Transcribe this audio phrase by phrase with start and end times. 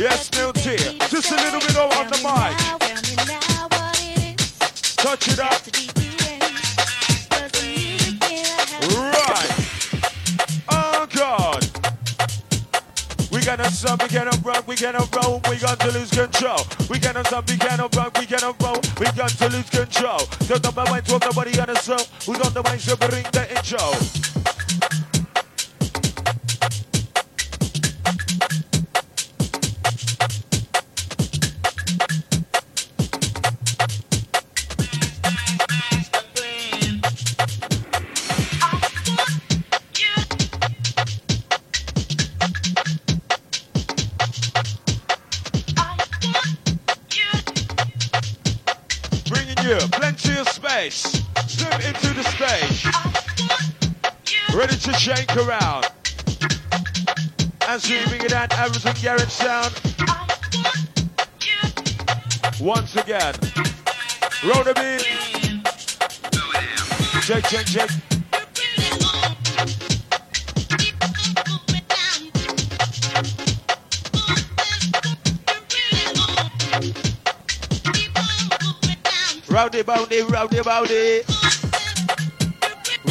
[0.00, 0.78] Yes, Milty.
[1.10, 2.56] Just a little bit on the mic.
[4.96, 5.60] Touch it up.
[8.96, 9.52] Right.
[10.70, 11.68] Oh, God.
[13.30, 16.60] We gonna stop, we cannot rock, we cannot roll, we got to lose control.
[16.88, 20.20] We cannot stop, we cannot rock, we cannot roll, we got to lose control.
[20.48, 21.98] Don't my mind, talk nobody show.
[22.24, 24.39] Who's on the mind, so bring the intro.
[55.36, 55.86] Around.
[57.68, 59.72] And zooming it out, everything Garrett sound.
[62.60, 63.34] Once again.
[64.44, 65.06] Roll the beat.
[67.22, 67.90] Check, check, check.
[79.48, 81.39] Rowdy boundy, rowdy.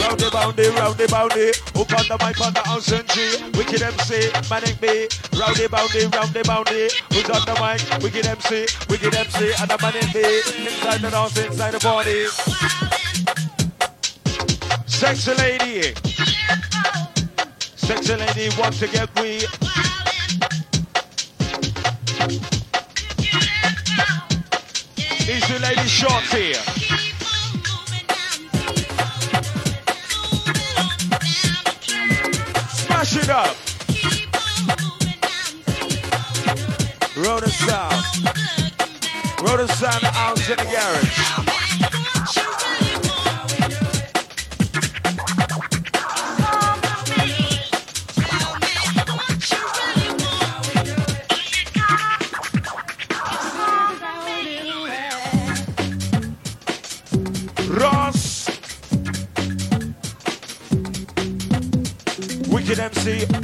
[0.09, 1.49] Rowdy boundy, rowdy boundy.
[1.77, 3.45] Up on the mic on the house and G.
[3.53, 5.07] Wicked MC, manic B.
[5.37, 6.89] Rowdy boundy, rowdy boundy.
[7.13, 8.01] Who's on the mic?
[8.01, 10.19] Wicked MC, wicked MC, and the manic B.
[10.65, 12.25] Inside the house, inside the party.
[14.87, 15.93] Sexy lady.
[17.75, 19.45] Sexy lady wants to get we.
[25.49, 26.78] the lady short here.
[37.59, 38.05] Sound.
[39.41, 39.67] Roll the
[40.15, 42.58] out in the garage.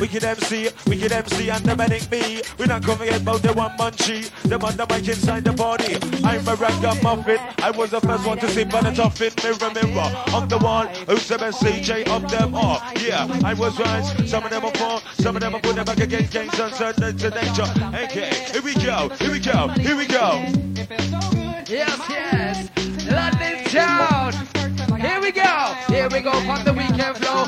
[0.05, 2.39] Wicked MC, wicked MC, and the manic me.
[2.59, 5.95] We're not coming about the one munchie, the one that mic inside the party.
[6.23, 7.39] I'm a ragamuffin.
[7.63, 9.33] I was the first one to see by the toffin.
[9.41, 10.85] Mirror, mirror, on the wall.
[11.09, 12.79] Who's the best CJ of them all?
[13.01, 14.03] Yeah, I was right.
[14.27, 16.73] Some of them are poor, some of them are put them back against gangs and
[16.75, 17.69] certain to nature.
[18.03, 20.45] Okay, here we go, here we go, here we go.
[21.67, 22.69] Yes, yes.
[23.09, 24.33] London town.
[24.99, 25.75] Here we go.
[25.87, 27.44] Here we go from the weekend flow.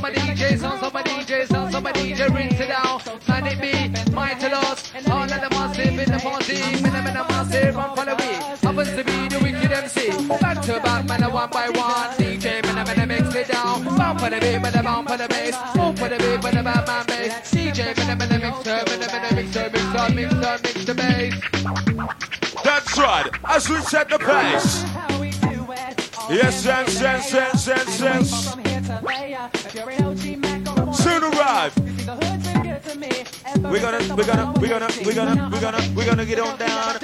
[0.00, 2.34] Sound somebody DJ, sound somebody DJ, sound somebody DJ.
[2.34, 3.00] Rinse it down.
[3.20, 4.90] Sign it me, my to loss.
[5.10, 6.54] All of them are in the party.
[6.80, 8.40] Minna, minna, massive, run for the week.
[8.62, 10.26] Happens to be the wicked MC.
[10.40, 12.08] Back to back, man, one by one.
[12.16, 13.84] DJ, minna, minna, mix it down.
[13.98, 15.54] Bound for the beat, minna, bound for the bass.
[15.76, 17.52] Move for the beat, minna, bad man bass.
[17.52, 20.94] DJ, minna, minna, mix her, minna, minna, mix her, mix her, mix her, mix the
[20.94, 21.34] bass.
[22.64, 24.82] That's right, as we set the pace.
[26.30, 28.69] Yes, yes, yes, yes, yes, yes.
[30.92, 31.72] Soon arrive.
[33.62, 36.98] We're gonna, we're gonna, we're gonna, we're gonna, we're gonna, we're gonna get on down.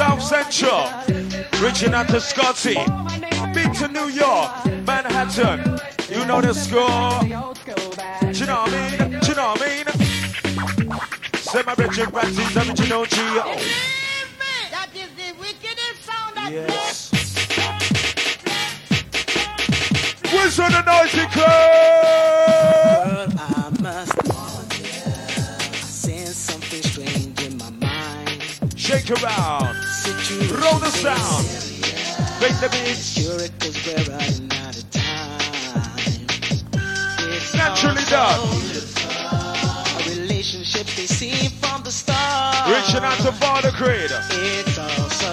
[0.00, 1.19] South Central,
[1.60, 2.74] reaching out to Scotty.
[3.54, 4.50] Big to New York,
[4.86, 5.78] Manhattan.
[6.08, 7.20] You know the score.
[7.20, 9.20] Do you know what I mean?
[9.20, 9.86] Do you know what I mean?
[11.36, 13.16] Say my Richard Francis, original G.
[14.70, 17.10] That is the wickedest sound that Yes.
[20.32, 21.46] Where's on the noisy club?
[23.04, 24.12] Girl, I must
[25.84, 28.42] sense something strange in my mind.
[28.76, 29.49] Shake around.
[30.70, 31.46] Roll the sound.
[32.40, 32.98] Make the beat.
[34.92, 35.16] Time.
[37.56, 38.40] Naturally done.
[39.98, 42.68] A relationship they see from the start.
[42.68, 44.12] Reaching out to Father Creed.
[44.30, 45.32] It's also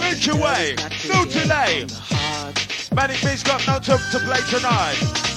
[0.00, 0.76] Make your way.
[1.12, 1.86] No delay.
[2.94, 5.29] Manic Beast got no to, to play tonight.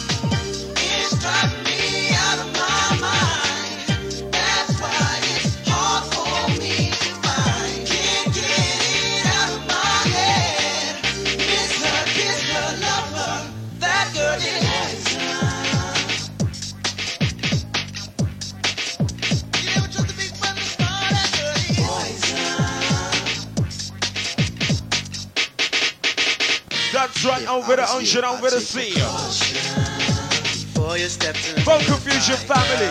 [26.93, 28.93] That's right, over the ocean, over the sea.
[28.93, 32.85] Before you step to Vocal Fusion family.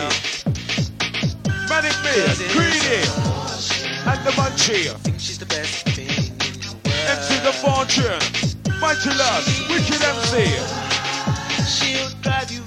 [1.69, 2.99] Manic Miz, Greedy,
[4.03, 4.91] and the Munchie.
[5.03, 6.45] think she's the best thing in the.
[7.11, 8.19] MC The Fortune,
[8.81, 10.51] Mighty Love, Wicked MC.
[11.63, 12.61] She'll drive you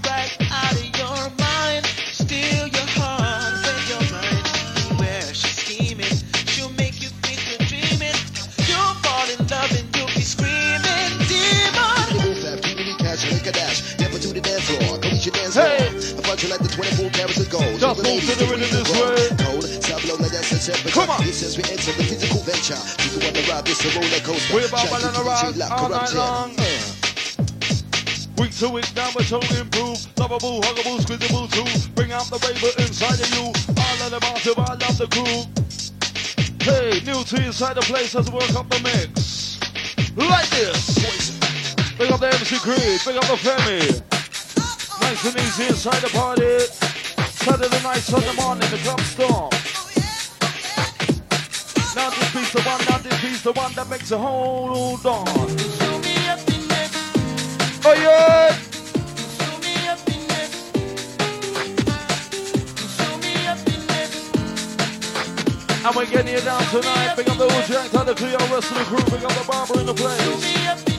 [18.06, 19.19] move to the rhythm this way.
[19.43, 20.94] Cold, stop below like that's a temperature.
[20.94, 21.25] Come on.
[21.26, 22.79] Says we enter the physical venture.
[23.03, 24.55] Can wanna ride this roller coaster.
[24.55, 26.55] We're about Shine to run around all night long.
[26.58, 26.97] Uh.
[28.38, 29.25] Week to week, now we're
[29.58, 29.97] improve.
[30.19, 31.67] Lovable, huggable, squeezable too.
[31.94, 33.49] Bring out the raver inside of you.
[33.75, 35.49] All of the massive, I love the crew.
[36.61, 39.59] Hey, new to inside the place we work up the mix.
[40.17, 40.97] Like this.
[41.97, 44.02] Big up the MC Creed, big up the Femi.
[45.00, 46.86] Nice and easy inside the party.
[47.46, 49.50] Saturday night, Sunday morning, the club storm.
[51.94, 55.28] Now this piece the one, now this piece the one that makes a whole dawn.
[57.84, 58.58] Oh yeah!
[65.87, 67.14] And we're getting you down tonight.
[67.14, 69.04] Big up the Jack, the Cleo, rest of the crew.
[69.04, 70.95] Big up the barber in the place.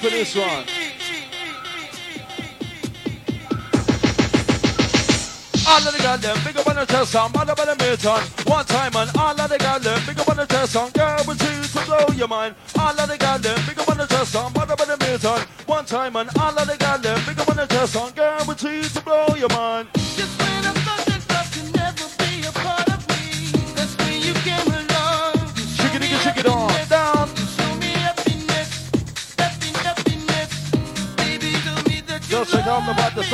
[0.00, 0.64] For this one?
[5.68, 8.22] All of the girls, them big up on the chest on, mother by the million.
[8.46, 11.22] One time and all of the girls, them big up on the chest on, girl,
[11.28, 12.54] we see to blow your mind.
[12.78, 15.46] All of the girls, them big up on the chest on, mother by the million.
[15.66, 18.44] One time and all of the girls, them big up on the chest on, girl,
[18.48, 19.88] we see to blow your mind.
[19.94, 20.79] Just
[33.12, 33.24] That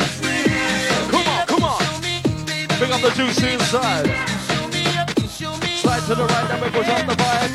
[0.00, 1.08] it's real.
[1.10, 1.80] Come on, come on.
[2.92, 4.06] Up the juicy inside.
[5.80, 7.52] Slide to the right, then we push up the vibe.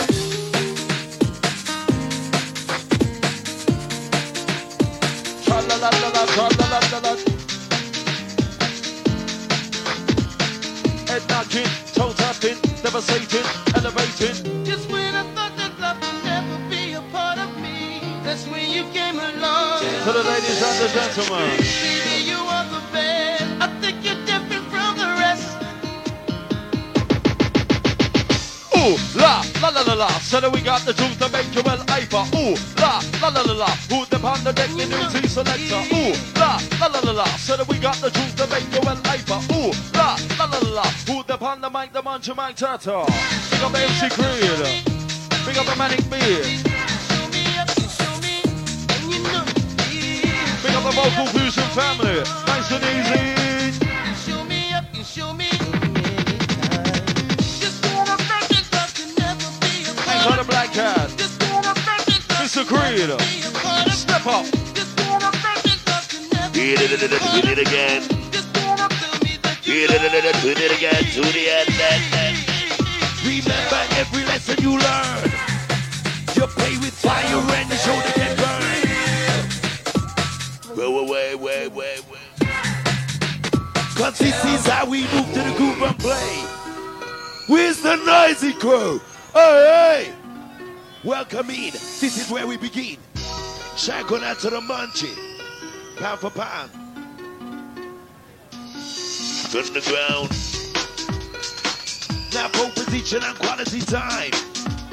[5.46, 7.14] Tra-la-la-la-la, tra-la-la-la-la.
[11.08, 13.49] Head knocking, toe tapping, devastating,
[20.90, 21.58] and gentlemen.
[21.58, 23.44] Baby, you are the best.
[23.62, 25.58] I think you're different from the rest.
[28.78, 30.08] Ooh, la, la la la la.
[30.20, 32.24] So that we got the truth to make you well hyper.
[32.38, 33.70] Ooh, la, la la la la.
[33.90, 35.82] Who them on the deck, the new T selector.
[35.94, 37.26] Ooh, la, la la la la.
[37.38, 39.40] So that we got the truth to make you well hyper.
[39.54, 40.88] Ooh, la, la la la la.
[41.08, 43.06] Who them on the mic, the munch, Mike Tata.
[43.52, 44.86] Big up MC Creed.
[45.46, 46.79] Big up the Manic Beard.
[50.90, 52.24] The Vocal Fusion family.
[52.48, 53.22] Nice and easy.
[54.08, 54.44] You show
[55.34, 55.50] me
[60.08, 61.10] can black cat.
[62.42, 62.66] Mr.
[62.66, 63.22] can of
[63.92, 64.46] Step up.
[64.74, 65.70] Just wanna it
[66.10, 68.02] can Hit it, again.
[69.64, 71.70] You Hit it, love hit it again to the end.
[71.92, 72.38] end, end.
[73.24, 75.24] Remember every lesson you learn.
[76.36, 78.79] You play with fire and the shoulder get burned.
[83.96, 86.46] Cause this is how we move to the groove and play.
[87.48, 89.02] Where's the noisy crew?
[89.34, 90.14] Hey, hey!
[91.04, 91.72] Welcome in.
[91.72, 92.98] This is where we begin.
[93.76, 95.14] Shout out to the munchie.
[95.98, 96.72] Pound for pound.
[99.52, 100.30] On the ground.
[102.34, 104.32] Now pole position and quality time.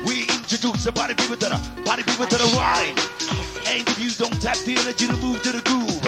[0.04, 3.45] We introduce the body people to the body people to the wine.
[3.68, 6.00] And if you don't tap the energy to move to the groove,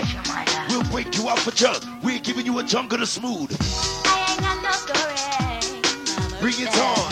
[0.68, 1.82] we'll break you out for junk.
[2.04, 3.50] We're giving you a chunk of the smooth.
[6.40, 7.10] Bring it on.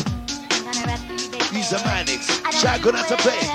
[1.53, 2.31] These are Manix.
[2.61, 3.51] Shotgun at the bed.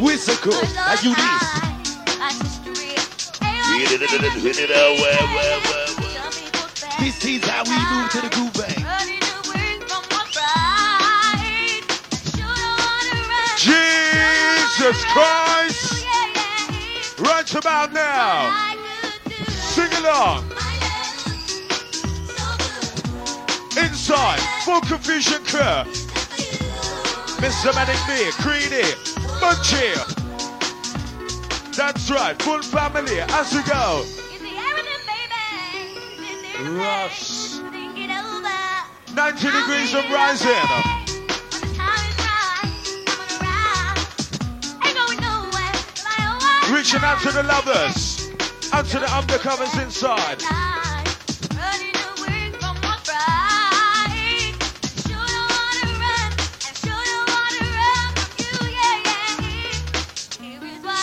[0.00, 0.56] Whistlecool.
[0.88, 1.42] Are you this?
[3.42, 3.68] Oh.
[6.98, 8.87] This is how we move to the groove bang.
[14.88, 16.06] Jesus Christ.
[17.18, 18.74] Right about now.
[19.48, 20.44] Sing along.
[23.76, 25.84] Inside, Vocal Fusion crew.
[27.36, 27.74] Mr.
[27.74, 28.94] Manic B, Creedy,
[29.40, 29.94] Munchie.
[31.76, 34.04] That's right, full family as we go.
[36.78, 37.58] Rush.
[39.14, 40.97] 90 degrees of rising.
[46.78, 48.30] Reaching out to the lovers,
[48.72, 50.38] out to the undercovers inside.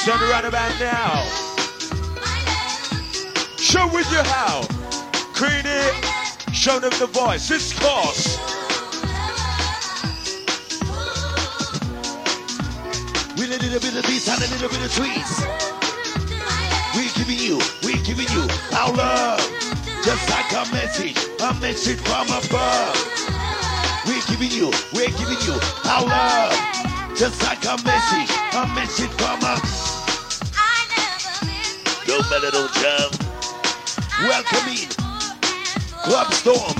[0.05, 1.25] Turn around about now.
[3.57, 4.61] Show with you how.
[5.33, 7.51] Creedy, show them the voice.
[7.51, 8.34] It's course.
[13.75, 15.43] Little bit of beats and a little bit of tweets.
[16.95, 19.39] We're giving you, we're giving you our love.
[20.01, 22.95] Just like a message, a message from above.
[24.07, 25.59] We're giving you, we're giving you
[25.91, 26.55] our love.
[27.17, 29.59] Just like a message, a message from above.
[32.29, 33.11] Matter no jam.
[34.21, 34.87] Welcome in.
[36.07, 36.75] Club Storm.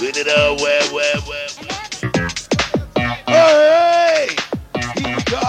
[0.00, 1.39] Win it out, where, where, where.
[3.40, 4.36] Hey,
[5.24, 5.40] go.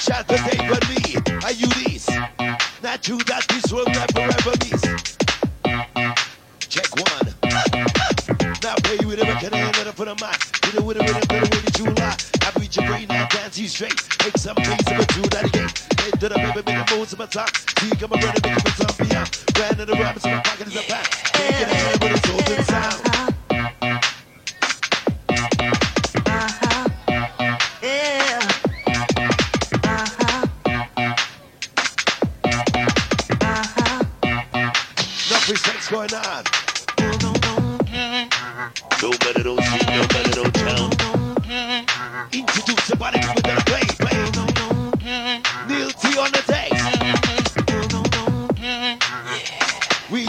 [0.00, 1.14] Shout the day but me.
[1.44, 2.08] Are you this?
[2.82, 4.54] Not true that this will never ever.
[6.68, 7.34] Check one.
[8.64, 10.38] Now play you with a record and let it a mic.
[10.64, 12.16] With it with rhythm, put it with a July.
[12.42, 13.94] I beat your brain now, dance you straight.
[14.24, 15.48] Make some pace of a two that
[16.18, 17.46] to the baby, make the most of my time.
[17.78, 18.37] See, come on, brother,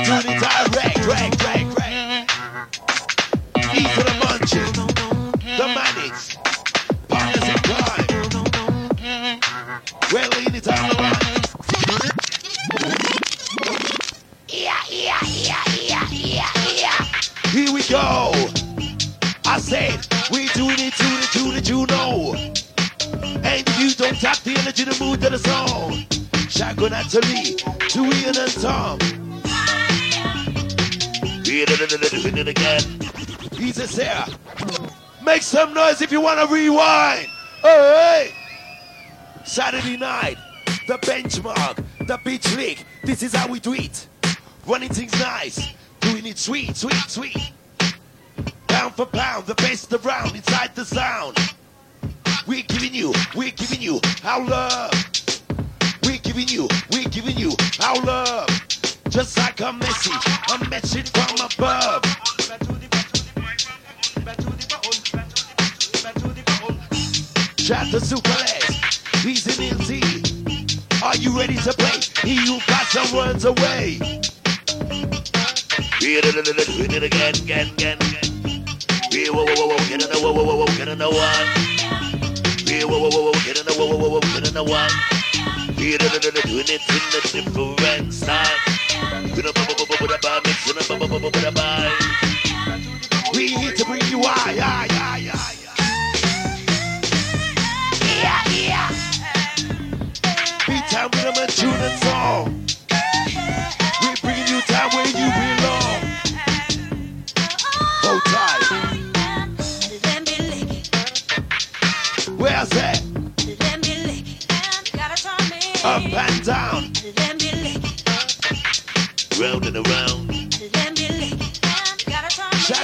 [0.09, 0.39] We
[33.99, 34.27] Sarah.
[35.21, 37.27] Make some noise if you want to rewind.
[37.61, 38.33] Hey,
[39.43, 40.37] Saturday night,
[40.87, 42.85] the benchmark, the beach league.
[43.03, 44.07] This is how we do it.
[44.65, 47.51] Running things nice, doing it sweet, sweet, sweet.
[48.69, 51.37] Pound for pound, the best around inside the sound.
[52.47, 54.93] We're giving you, we're giving you our love.
[56.05, 57.51] We're giving you, we're giving you
[57.83, 58.47] our love.
[59.09, 62.05] Just like a message, a message from above.
[67.57, 71.03] Shout to Super Les, he's an LT.
[71.03, 71.99] Are you ready to play?
[72.21, 73.97] He who got some runs away.
[76.01, 78.65] It, hit it, again, again, again, again.
[79.11, 81.47] Yeah, whoa, whoa, whoa, get in the whoa, whoa, whoa, get in the one.
[82.67, 84.91] Yeah, whoa, whoa, whoa, get in the whoa, whoa, whoa, get in the one.
[85.75, 88.45] Da, da, da, doing it in the different style.
[89.35, 92.08] With a bubble, bubble, with a bar, mixing a bubble, bubble, with
[94.35, 94.88] to bring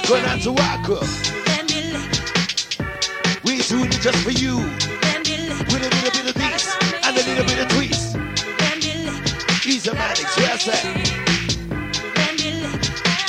[0.05, 1.01] Shotgun and Tawaka.
[3.43, 4.57] We doing it just for you.
[4.57, 8.17] With a little bit of this and a little bit of twist.
[9.63, 10.83] He's a where's that?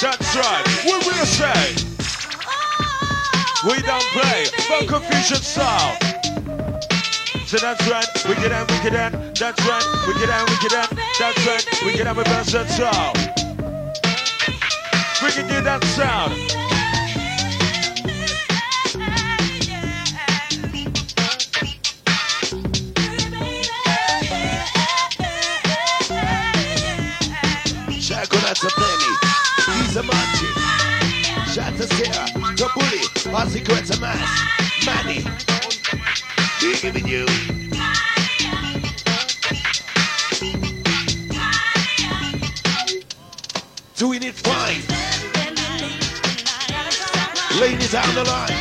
[0.03, 0.67] That's right.
[0.85, 1.75] What we'll say.
[3.65, 4.45] We don't play.
[4.69, 5.97] Vocal Fusion style.
[7.47, 8.07] So that's right.
[8.29, 9.13] We get out, we get out.
[9.35, 9.85] That's right.
[10.07, 10.91] We get out, we get out.
[11.19, 11.67] That's right.
[11.87, 13.13] We get out with versatile.
[13.15, 13.36] We can
[15.27, 16.33] Brigadier, that sound.
[28.01, 29.13] Chaco, that's a penny.
[29.83, 30.53] He's a monkey.
[31.51, 33.35] Shatta Sarah, the bully.
[33.35, 34.31] Our secrets a mass.
[34.87, 35.25] Money.
[36.61, 37.46] Bigger you.
[47.97, 48.56] Down the line.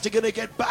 [0.00, 0.69] Charge, you're gonna get back.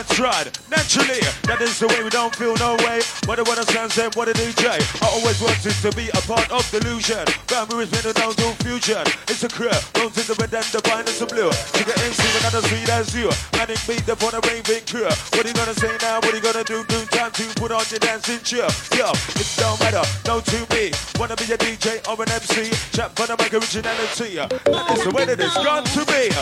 [0.00, 3.04] That's right, naturally, that is the way we don't feel no way.
[3.28, 4.80] What a what a sound said, what a DJ.
[5.04, 7.20] I always wanted to be a part of delusion.
[7.52, 9.04] Family is down to fusion.
[9.28, 11.52] It's a crew, bones in the red and the vine is the blue.
[11.52, 13.28] To get in, see another sweet as you.
[13.60, 15.04] Manic beat the for the raving crew.
[15.36, 16.16] What are you gonna say now?
[16.24, 16.80] What are you gonna do?
[16.88, 18.72] Do time to put on your dancing chill.
[18.96, 20.96] Yo, it don't matter, no to me.
[21.20, 22.72] Wanna be a DJ or an MC?
[22.96, 24.40] Chat for the mic originality.
[24.64, 26.32] That is the way that it's gone to be.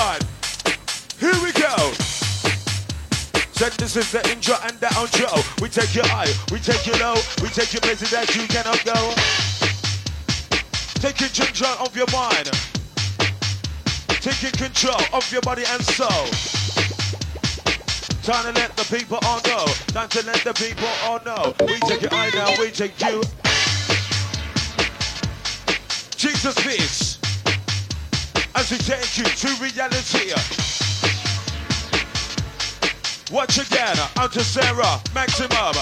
[0.00, 1.92] Here we go.
[3.52, 5.28] Said this is the intro and the outro.
[5.60, 8.82] We take your high, we take your low, we take you places that you cannot
[8.82, 8.96] go.
[11.04, 12.48] Taking control of your mind.
[14.24, 16.24] Taking control of your body and soul.
[18.22, 19.66] Time to let the people all know.
[19.92, 21.54] Time to let the people all know.
[21.66, 23.22] We take your eye now, we take you.
[26.16, 27.09] Jesus peace
[28.54, 30.32] as we take you to reality.
[33.32, 35.74] Watch again, out to Sarah, maximum.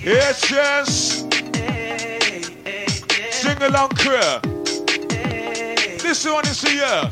[0.00, 1.24] Yes, yes.
[3.30, 4.40] Sing along, crew.
[5.98, 7.10] This one is for you.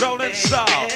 [0.00, 0.95] Rolling style.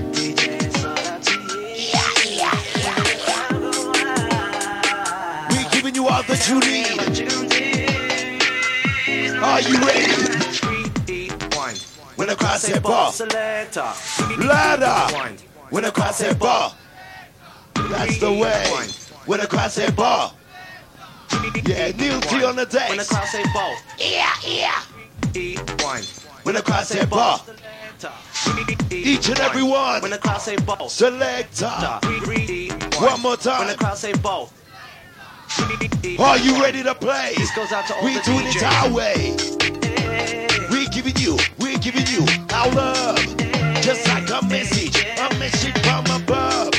[6.51, 9.37] you all that you need.
[9.41, 10.11] Are you ready?
[12.15, 13.13] When the crowd say ball,
[14.45, 15.37] ladder.
[15.69, 16.75] When the crowd say ball,
[17.73, 18.67] that's the way.
[19.25, 20.35] When the crowd say ball,
[21.65, 22.89] yeah, Neil T on the deck.
[22.89, 24.81] When the crowd say ball, Yeah, yeah.
[25.33, 26.43] E1.
[26.43, 27.45] When the crowd say ball,
[28.91, 30.01] each and every one.
[30.01, 31.65] When the crowd say ball, Selector.
[31.67, 33.01] E1.
[33.01, 33.77] One more When the time.
[33.77, 34.51] crowd say ball,
[36.19, 37.33] Are you ready to play?
[37.37, 38.83] This goes out to all We the doing it DJs.
[38.83, 39.35] our way.
[40.71, 43.17] We giving you, we giving you our love.
[43.81, 46.73] Just like a message, a message from above.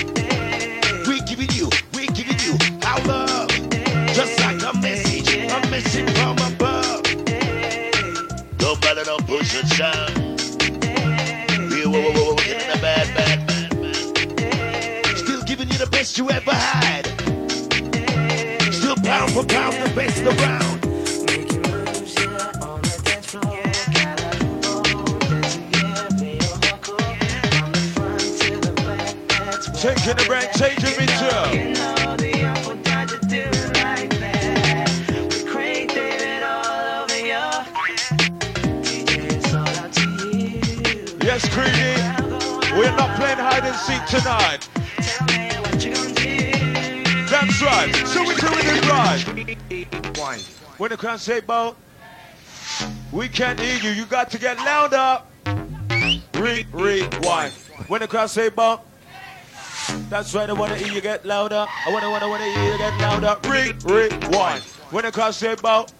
[1.08, 3.48] We giving you, we giving you our love.
[4.14, 7.02] Just like a message, a message from above.
[8.58, 10.36] Don't bother, don't push it down.
[11.70, 15.18] We, whoa, whoa, whoa, getting the bad, bad, bad, bad.
[15.18, 17.01] Still giving you the best you ever had.
[19.32, 20.82] For pound, the best around.
[29.80, 31.32] Taking the break, taking me to.
[41.24, 41.96] Yes, Creedy.
[42.76, 44.71] We're not playing hide and seek tonight.
[47.62, 47.94] Right.
[48.06, 49.58] So we're doing it.
[49.70, 50.78] E1.
[50.78, 51.76] When the crowd say, Bo,
[53.12, 53.90] We can't hear you.
[53.90, 55.22] You got to get louder.
[56.34, 57.52] Re, rewind.
[57.86, 58.82] When the crowd say bump.
[60.08, 61.66] That's right, I wanna hear you get louder.
[61.68, 63.36] I wanna, wanna, wanna hear you get louder.
[63.48, 64.62] Re, rewind.
[64.90, 65.90] When the crowd say bump.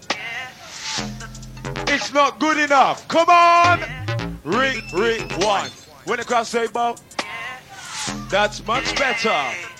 [1.86, 3.06] It's not good enough.
[3.06, 3.80] Come on.
[4.42, 5.72] Re, rewind.
[6.06, 6.98] When the crowd say bump.
[8.30, 9.71] That's much better.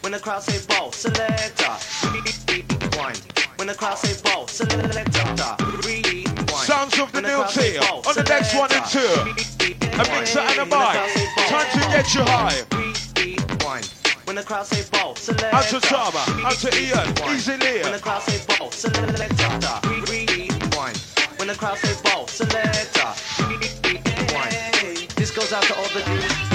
[0.00, 1.74] When the crowd say ball, selector.
[2.06, 3.20] Rewind.
[3.56, 5.56] When the crowd say ball, selector.
[5.86, 6.48] Rewind.
[6.48, 9.00] Sounds of the new team on the next one and two.
[9.94, 11.48] A mixer and a When the crowd mic.
[11.48, 12.62] Time to get you high.
[13.16, 13.86] Rewind.
[14.24, 15.56] When the crowd say ball, selector.
[15.56, 17.82] Out to Tama, out to Ian, Easy Leah.
[17.82, 19.08] When the crowd say ball, selector.
[20.10, 20.98] Rewind.
[21.38, 23.10] When the crowd say ball, selector.
[23.48, 25.08] Rewind.
[25.16, 26.47] This goes out to all the DJs.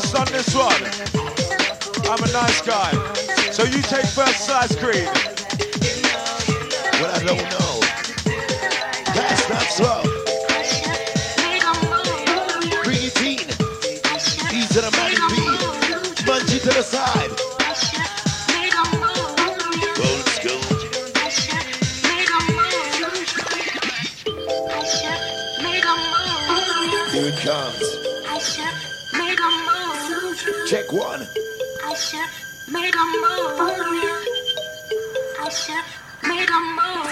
[0.00, 0.82] First on this one?
[2.10, 2.92] I'm a nice guy.
[3.50, 5.04] So you take first slice cream.
[6.98, 7.72] What I don't know.
[9.12, 9.62] That's not
[13.04, 13.48] it in.
[14.56, 15.60] Easy to manic beat.
[16.24, 17.32] Munchie to the side.
[27.12, 27.81] Here it comes.
[30.92, 31.20] Check one.
[32.72, 33.60] Like a move.
[35.40, 35.84] I said,
[36.22, 37.06] make a move.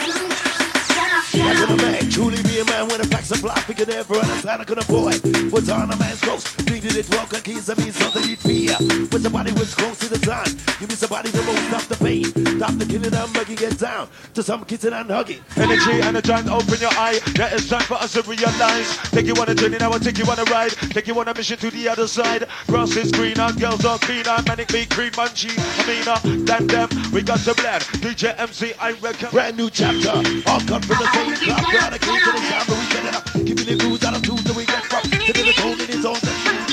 [1.33, 3.89] I could a man, truly be a man when a packs of block, pick it
[3.89, 5.21] ever and a plan I can avoid.
[5.51, 6.47] What's on a man's ghost?
[6.67, 8.75] Treated it well, cut keys, I mean something you'd fear.
[9.11, 10.45] When somebody was close to the sun,
[10.79, 12.50] give me somebody to most stop the pain.
[12.61, 15.41] Stop the killing and buggy, get down to some kissing and hugging.
[15.57, 17.19] Energy and a giant open your eye.
[17.35, 18.99] Yeah, it's time for us to realize.
[19.13, 20.73] Take you on a journey now, I'll take you on a ride.
[20.93, 22.45] Take you on a mission to the other side.
[22.67, 24.37] Grass is greener, girls are cleaner.
[24.47, 26.91] Manic be cream, munchy, I meaner uh, than them.
[27.15, 27.83] We got to blend.
[28.05, 29.31] DJ MC, I reckon.
[29.31, 30.11] Brand new chapter,
[30.45, 31.65] all cut from the same club.
[31.73, 33.25] Gotta keep to the sound, but we get it up.
[33.33, 35.01] Give me the grooves out of tools that we get from.
[35.09, 36.21] To the tone in his own.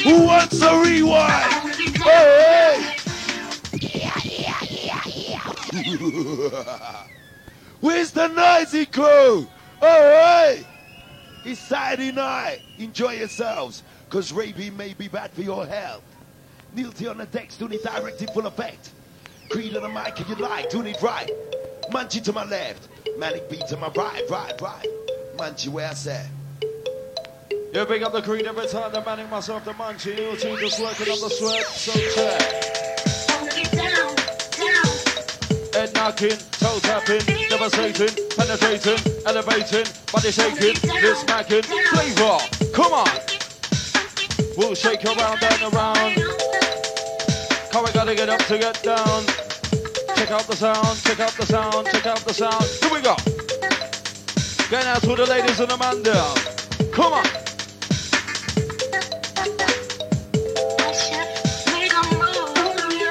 [0.03, 1.71] Who wants a rewind?
[2.03, 2.96] Hey!
[7.79, 9.47] Where's the noisy crew?
[9.81, 10.65] Alright!
[11.45, 12.61] It's Saturday night.
[12.79, 16.03] Enjoy yourselves, cause raping may be bad for your health.
[16.75, 18.91] To on the decks, doing it direct in full effect.
[19.49, 21.29] Creed on the mic if you like, doing it right.
[21.91, 24.87] Munchie to my left, Manic beat to my right, right, right.
[25.37, 26.29] Munchie where I said.
[27.73, 28.91] You big up the creed every time.
[28.91, 30.17] The manning myself, the munchie.
[30.17, 31.65] You two just working on the sweat.
[31.65, 32.86] So check.
[36.07, 42.37] Knocking, toe tapping, devastating, penetrating, elevating, body shaking, lip smacking, flavor.
[42.71, 43.09] Come on.
[44.55, 46.15] We'll shake around and around.
[47.71, 49.25] Come, we gotta get up to get down.
[50.15, 52.63] Check out the sound, check out the sound, check out the sound.
[52.63, 53.15] Here we go.
[54.69, 56.03] Going out to the ladies and the man.
[56.93, 57.25] Come on.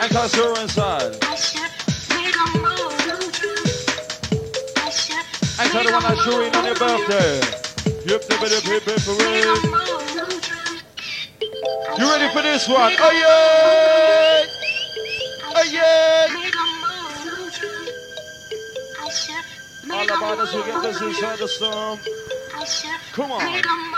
[0.01, 1.36] And cause her inside.
[5.77, 6.05] Tell the one
[6.57, 7.41] on your birthday.
[8.07, 8.17] The.
[11.99, 12.93] You ready for this one?
[12.99, 14.45] Oh yeah!
[15.55, 16.27] Oh yeah!
[19.93, 21.99] All about us, we get this inside the storm.
[23.13, 23.96] Come on.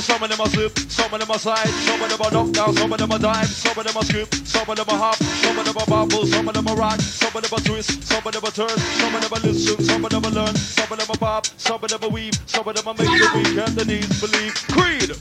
[0.00, 2.30] No, some of them are zip, some of them are slide, some of them are
[2.32, 4.86] knock down, some of them are dive, some of them are scoop, some of them
[4.88, 7.52] are hop, some of them are bubble, some of them are rock, some of them
[7.52, 10.24] are twist, some of them are turn, some of them are listen, some of them
[10.24, 12.88] are learn, some of them are pop, some of them are weave, some of them
[12.88, 14.54] are make the weak and the knees believe.
[14.72, 15.12] Creed!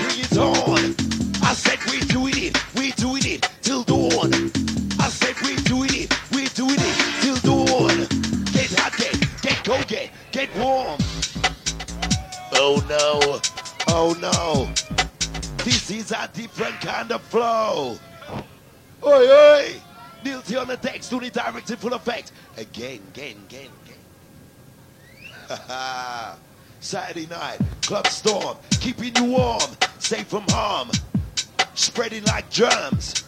[0.00, 0.96] Bring it on.
[1.44, 4.32] I said we're doing it, we're doing it till dawn.
[4.98, 8.08] I said we're doing it, we're doing it till dawn.
[8.56, 10.96] Get hot, get, get cold, get, get warm.
[12.58, 14.68] Oh no, oh no.
[15.64, 17.98] This is a different kind of flow.
[19.04, 19.74] Oi, oi.
[20.24, 22.32] Neil T on the decks, doing it direct in full effect.
[22.56, 23.70] Again, again, again,
[25.48, 25.58] again.
[26.80, 29.60] Saturday night, club storm, keeping you warm,
[29.98, 30.90] safe from harm,
[31.74, 33.24] spreading like germs.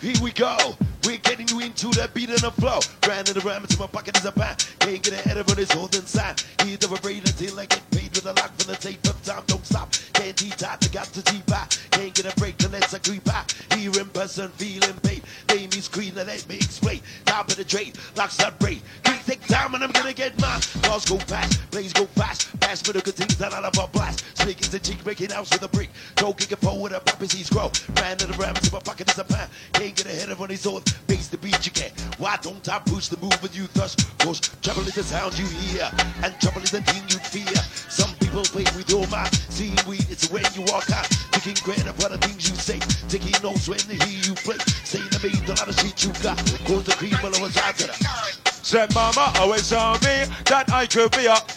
[0.00, 0.76] Here we go.
[1.04, 2.80] We're getting you into the beat and the flow.
[3.08, 4.56] In the ram into my pocket is a pan.
[4.80, 6.36] Can't get ahead of it, it's holding sign.
[6.62, 9.42] Hear the vibrate until I get paid with a lock from the tape of time.
[9.46, 9.92] Don't stop.
[10.28, 11.70] Can't T-top, I got to T-back.
[11.90, 13.26] Can't get a break unless I creep.
[13.74, 15.22] Here in person, feeling pain.
[15.48, 17.00] Is Queen, now let me explain.
[17.24, 18.82] Top of the trade, locks not break.
[19.04, 19.74] Quick, take time.
[19.74, 20.60] and I'm gonna get mine.
[20.82, 22.42] Cars go fast, planes go fast.
[22.60, 24.24] Fast the good things that I love a blast.
[24.36, 25.88] Snake is a cheek, breaking house with a brick.
[26.16, 27.70] Toe kick it forward, up, up as he's grow.
[27.96, 29.48] Ran to the rabbits in my pocket is a pan.
[29.72, 30.82] Can't get ahead of on his own.
[31.08, 31.92] Face the beat you get.
[32.18, 33.94] Why don't I push the move with you thus?
[34.18, 35.90] Cause trouble is the sound you hear,
[36.22, 37.62] and trouble is the thing you fear.
[37.88, 39.32] Some people play with your mind.
[39.48, 41.08] Seeing weed, it's when you walk out.
[41.32, 42.78] Taking credit for the things you say.
[43.08, 44.58] Taking notes when they hear you play.
[44.84, 46.38] Saying to me, a lot of shit you got.
[46.66, 47.34] Cause the cream out
[47.76, 48.42] to the.
[48.62, 51.50] Said mama always told me that I could be up.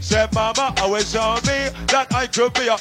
[0.00, 2.80] Said mama always told me that I could be up.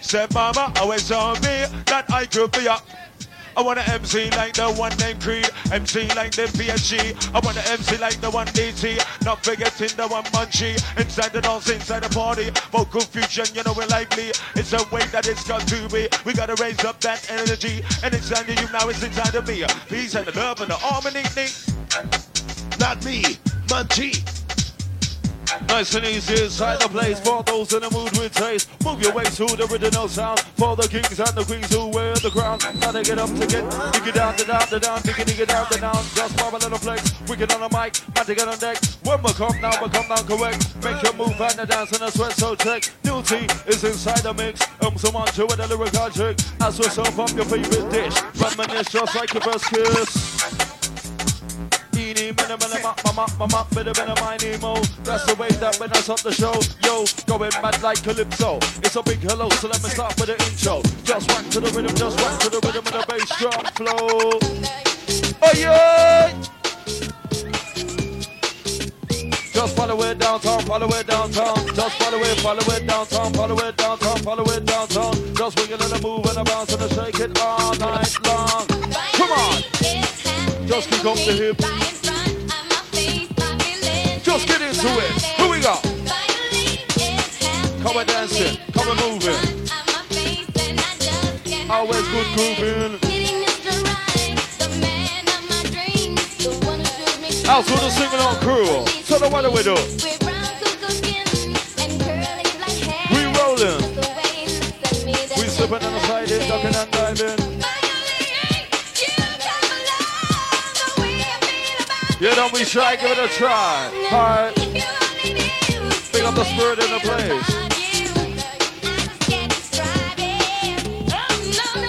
[0.00, 2.86] Said mama always told me that I could be up.
[3.56, 7.16] I wanna MC like the one named Creed, MC like the PSG.
[7.34, 10.76] I wanna MC like the one DT, not forgetting the one Munchie.
[11.00, 14.28] Inside the dance, inside the party, vocal fusion, you know we're lively.
[14.54, 16.06] It's the way that it's got to be.
[16.26, 19.64] We gotta raise up that energy, and it's of you now, it's inside of me.
[19.88, 21.24] Peace and the love and the harmony.
[22.78, 23.22] Not me,
[23.68, 24.35] Munchie.
[25.68, 28.68] Nice and easy inside the place for those in the mood with taste.
[28.84, 32.14] Move your way to the original sound for the kings and the queens who wear
[32.14, 32.58] the crown.
[32.80, 35.40] Gotta get up to get, dig it down, the down, the down, dig it, dig
[35.40, 36.02] it down, the down.
[36.14, 38.78] Just pop a little flex, wicked on the mic, man to get on deck.
[39.04, 40.60] When we come now, we come down correct.
[40.84, 42.88] Make your move and the dance and the sweat, so check.
[43.04, 44.60] New tea is inside the mix.
[44.80, 46.38] Um, so on to with a lyrical trick.
[46.60, 48.16] As we serve up your favorite dish.
[48.40, 50.65] Reminisce just like your first kiss.
[52.36, 54.74] Mini, ma, ma, ma, ma, ma, bit of my Nemo.
[55.04, 58.58] That's the way that when I start the show, yo, going mad like Calypso.
[58.84, 60.82] It's a big hello, so let me start with the intro.
[61.04, 64.38] Just rock to the rhythm, just rock to the rhythm of the bass drum flow.
[65.42, 66.32] Oh yeah!
[69.52, 71.56] Just follow it downtown, follow it downtown.
[71.74, 75.34] Just follow it, follow it downtown, follow it downtown, follow it downtown.
[75.34, 78.66] Just wiggle and move and bounce and shake it all night long.
[79.16, 79.62] Come on!
[80.66, 81.95] Just kick up the hip.
[87.98, 88.58] And dancing.
[88.72, 89.70] Come and moving.
[91.70, 92.92] Always good grooving.
[97.48, 98.84] Out to the singing on crew.
[99.02, 99.74] So the what we do?
[103.14, 103.80] We rolling.
[105.36, 107.38] We slipping on the side, in, ducking and diving.
[112.20, 113.90] Yeah, don't be shy, give it a try.
[114.12, 114.54] Alright.
[116.12, 117.65] Pick up the spirit in the place.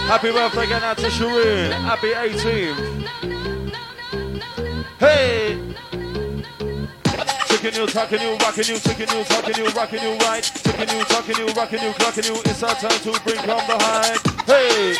[0.07, 1.69] Happy birthday again out to Shireen.
[1.83, 2.75] Happy 18.
[4.97, 5.59] Hey!
[7.47, 10.43] Chicken you, talking you, rocking you, taking you, talking you, rocking you right.
[10.43, 12.35] Chicken you, talking you, rocking you, clocking you.
[12.45, 13.75] It's our time to bring home the.
[14.45, 14.93] Hey!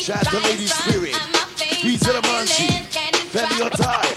[0.00, 1.14] Shout to Lady Spirit.
[1.82, 2.82] Peace to the Munchie.
[3.28, 4.16] Family on time.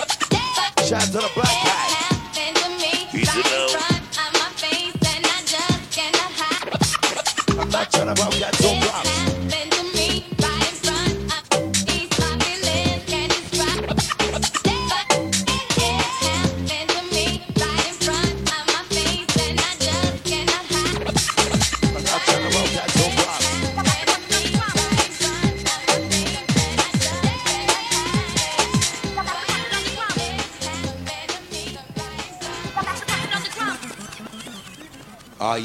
[0.88, 1.65] Shout to the Black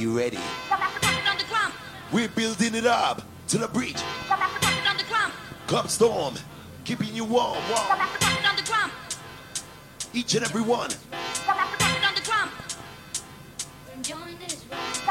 [0.01, 0.39] you ready?
[2.11, 4.01] We're building it up to the breach.
[5.67, 6.35] Club storm,
[6.85, 8.01] keeping you warm, warm.
[10.15, 10.91] Each and every one.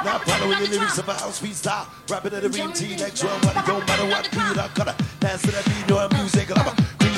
[0.04, 3.24] Now following the lyrics of a house beat style, rapping at the real T next
[3.24, 4.96] one, but it don't matter what creed or color.
[5.20, 6.50] Dance to the beat, no music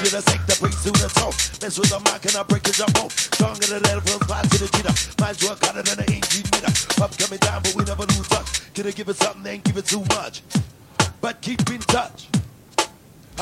[0.02, 1.34] in a sector, to the top.
[1.62, 3.12] Mess with the mic and I break it jump off.
[3.12, 5.22] Stronger than that, from spot to the jitter.
[5.22, 6.74] Mine's work harder than an engine meter.
[7.02, 8.62] Up coming down, but we never lose touch.
[8.78, 10.42] I give it something, ain't give it too much.
[11.22, 12.41] But keep in touch.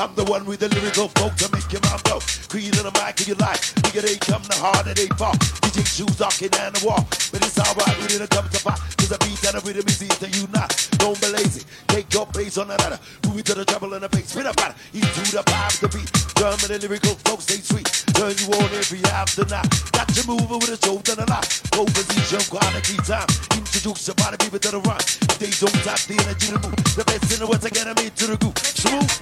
[0.00, 2.24] I'm the one with the lyrical folk to make your mouth go.
[2.48, 3.76] Creed in the mic of your life.
[3.84, 5.36] Nigga, they come the harder they fall.
[5.60, 7.04] DJ shoes knocking down the wall.
[7.28, 8.80] But it's alright, we didn't come to fight.
[8.96, 10.72] Cause the beat and the rhythm is easy you not.
[10.96, 11.68] Don't be lazy.
[11.92, 12.96] Take your place on the another.
[13.28, 14.32] Move it to the trouble in the face.
[14.32, 16.08] Spin up out into the vibe, the beat.
[16.32, 17.84] Drum and the lyrical folks, they sweet.
[18.16, 19.68] Turn you on every after night.
[19.92, 21.44] Got you moving with a show done a lot.
[21.76, 23.28] Go position, quality time.
[23.52, 24.96] Introduce your body, people to the run.
[25.28, 26.80] If they don't tap the energy to move.
[26.96, 28.56] The best in the world to get them into the groove.
[28.56, 29.20] Smooth.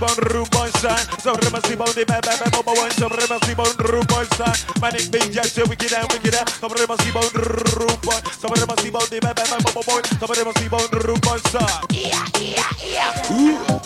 [0.00, 1.22] Sobre masiva un rumbo inside.
[1.22, 2.90] Sobre masiva un dime bebe bobo one.
[2.94, 4.80] Sobre masiva un rumbo inside.
[4.80, 6.48] Manic big jet so wicked and wicked and.
[6.58, 8.12] Sobre masiva un rumbo.
[8.40, 10.02] Sobre masiva un dime bebe bobo one.
[10.18, 11.84] Sobre masiva un rumbo inside.
[13.30, 13.80] Ooh.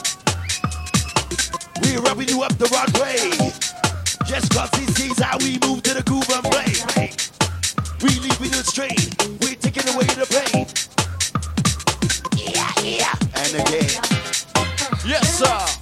[1.83, 3.53] We're rubbing you up the right way.
[4.25, 7.11] Just cause he sees how we move to the groove and play.
[8.03, 9.17] We leaving it straight.
[9.43, 10.67] We're taking away the pain.
[12.39, 13.15] Yeah, yeah.
[13.35, 13.91] And again.
[15.05, 15.74] Yes, sir.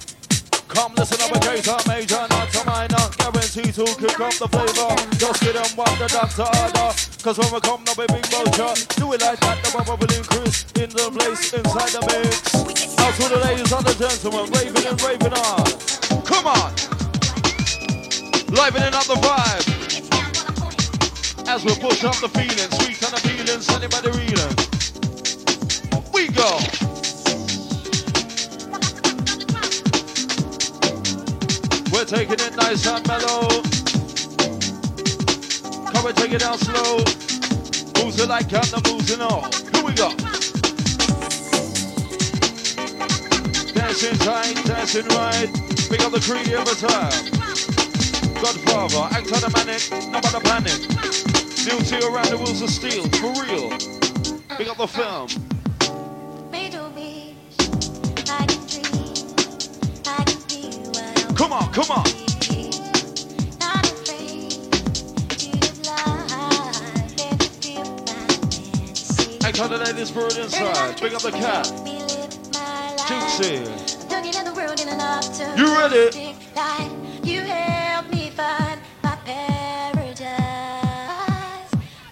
[1.33, 3.09] A cater, major, not to minor.
[3.17, 4.93] Guarantee to kick up the flavor.
[5.17, 6.93] Just get them what the doctor order.
[7.25, 8.73] Cause when we come, we big vulture.
[9.01, 12.53] Do it like that, the bubble will increase in the place, inside the mix.
[13.01, 15.65] Out to the ladies and the gentlemen, raving and raving on.
[16.21, 16.69] Come on.
[18.53, 19.65] Livening up the vibe.
[21.47, 24.53] As we push up the feeling, sweet and appealing, anybody reeling.
[26.13, 26.82] We go.
[32.03, 33.47] We're taking it nice and mellow.
[35.93, 36.97] Come and take it down slow.
[38.03, 39.47] Moves it like I'm the moves and all.
[39.71, 40.09] Here we go.
[43.71, 45.47] Dancing tight, dancing right.
[45.87, 47.23] Pick up the creedy every time.
[48.35, 50.81] Godfather, act on the manic, no matter panic.
[51.63, 53.69] New to around the wheels of steel, for real.
[54.57, 55.42] Pick up the film.
[61.43, 62.05] Come on, come on.
[69.59, 70.97] On the ladies bird inside.
[70.97, 71.67] Pick up the cat.
[73.07, 73.57] Juicy.
[75.57, 76.35] You ready?
[77.23, 80.31] You help me find my paradise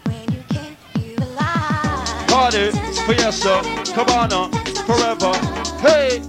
[0.03, 2.71] when you can't realize Party,
[3.07, 3.61] fiesta,
[3.93, 4.49] cabana,
[4.85, 5.33] forever.
[5.79, 6.21] Hey,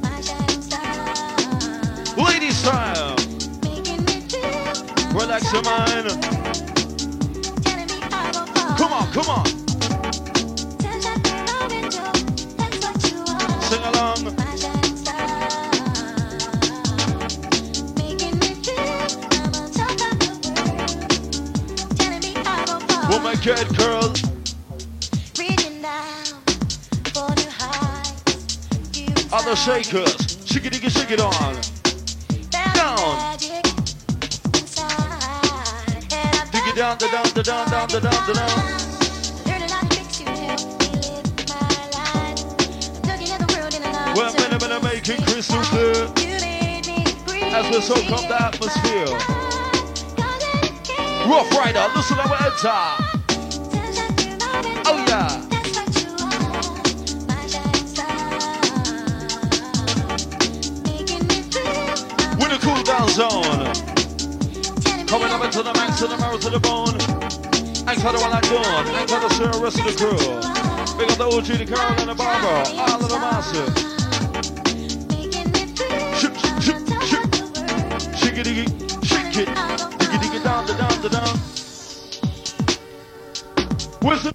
[5.55, 6.17] of the world.
[21.99, 23.09] Telling me I will fall.
[23.11, 24.13] Woman, get girl.
[29.33, 30.39] Other shakers.
[30.47, 31.82] Shake it, shake it on.
[36.75, 38.65] And I Dig it down, da down, da down, down, da down, da down.
[39.47, 42.41] Learn a lot of tricks to help me live my life.
[43.05, 46.09] Looking at the world in an Well, minute, minute, make it crystal clear.
[46.17, 47.53] You made me breathe.
[47.53, 49.05] As we soak up the atmosphere.
[50.17, 52.83] Cause it came Rough Rider, listen to our enter.
[53.69, 54.83] sunshine through my window.
[54.87, 55.29] Oh, yeah.
[55.51, 58.17] That's what you are, my shining star.
[60.85, 61.69] Making me feel
[62.25, 63.92] I'm With a cool down zone.
[65.13, 66.97] Coming up into the max to the marrow to the bone.
[67.87, 68.87] Anchor the one like dawn.
[68.97, 70.17] Anchor the sir, rest of the crew.
[70.97, 72.65] Big up the OG, the Carol and the Barbara.
[72.81, 73.69] All of the massive.
[75.11, 76.17] making me feel
[78.17, 78.49] Shake, it,
[79.05, 79.49] shake it.
[80.01, 81.37] Diggy, diggy, down, down, down.
[84.01, 84.33] Where's the